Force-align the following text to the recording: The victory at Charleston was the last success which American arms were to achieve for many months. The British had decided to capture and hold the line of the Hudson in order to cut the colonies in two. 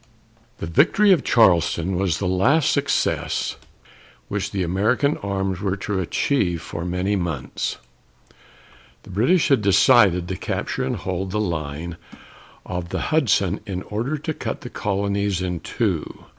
The 0.57 0.65
victory 0.65 1.13
at 1.13 1.23
Charleston 1.23 1.95
was 1.95 2.17
the 2.17 2.27
last 2.27 2.71
success 2.71 3.57
which 4.29 4.51
American 4.55 5.15
arms 5.17 5.61
were 5.61 5.77
to 5.77 5.99
achieve 5.99 6.63
for 6.63 6.83
many 6.85 7.15
months. 7.15 7.77
The 9.03 9.11
British 9.11 9.49
had 9.49 9.61
decided 9.61 10.27
to 10.27 10.35
capture 10.37 10.83
and 10.83 10.95
hold 10.95 11.29
the 11.29 11.39
line 11.39 11.97
of 12.65 12.89
the 12.89 13.11
Hudson 13.13 13.59
in 13.67 13.83
order 13.83 14.17
to 14.17 14.33
cut 14.33 14.61
the 14.61 14.71
colonies 14.71 15.39
in 15.39 15.59
two. 15.59 16.25